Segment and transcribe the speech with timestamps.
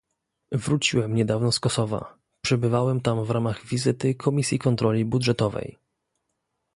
[0.51, 5.77] Wróciłem niedawno z Kosowa, przebywałem tam w ramach wizyty Komisji Kontroli Budżetowej